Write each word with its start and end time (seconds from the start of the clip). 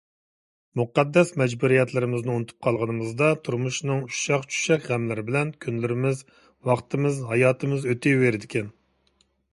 مۇقەددەس 0.79 1.33
مەجبۇرىيەتلىرىمىزنى 1.41 2.37
ئۇنتۇپ 2.37 2.65
قالغىنىمىزدا 2.67 3.29
تۇرمۇشنىڭ 3.49 4.01
ئۇششاق-چۈششەك 4.07 4.89
غەملىرى 4.93 5.27
بىلەن 5.29 5.55
كۈنلىرىمىز، 5.67 6.27
ۋاقتىمىز، 6.71 7.25
ھاياتىمىز 7.33 7.89
ئۆتىۋېرىدىكەن. 7.93 8.77